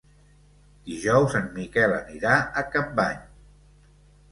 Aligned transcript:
Dijous 0.87 1.35
en 1.41 1.51
Miquel 1.59 1.95
anirà 1.99 2.33
a 2.41 2.65
Capmany. 2.79 3.23